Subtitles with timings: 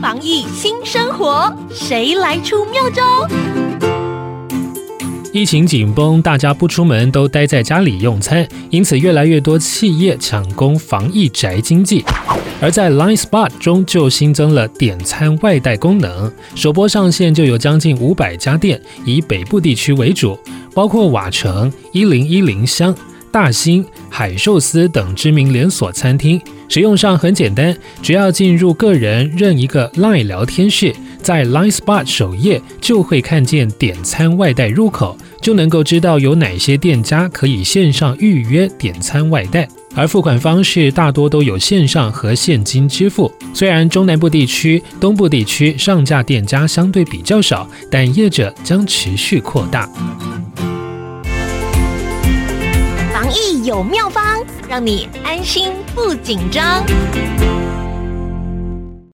[0.00, 3.26] 防疫新生活，谁来出妙招？
[5.32, 12.04] 疫情紧绷，大家不出门都待在家里用餐，因此越来越多企业抢攻防疫宅经济。
[12.60, 20.36] 而在 Line Spot 中就新增了点餐外带功能，首波上线就有将近五百家店，以北部地区为主，
[20.74, 22.92] 包括瓦城、一零一零乡、
[23.30, 23.84] 大兴、
[24.18, 26.42] 海寿司等知名连锁餐厅。
[26.68, 30.92] 使用上很简单，只要进入个人任一个 Line 聊天室，
[31.22, 39.68] 在 Line Spot 首页就会看见点餐外带入口，就能够知道有哪些店家可以线上预约点餐外带。
[39.94, 43.32] 而付款方式大多都有线上和现金支付。
[43.54, 49.88] 虽然中南部地区、东部地区上架店家相对比较少，但业者将持续扩大。
[53.68, 56.82] 有妙方，让你安心不紧张。